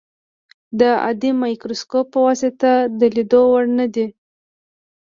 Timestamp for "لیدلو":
3.15-3.41